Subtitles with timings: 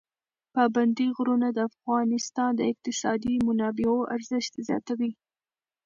[0.55, 5.11] پابندی غرونه د افغانستان د اقتصادي منابعو ارزښت زیاتوي.